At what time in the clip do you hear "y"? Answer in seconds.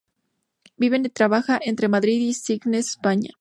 0.97-1.09, 2.21-2.33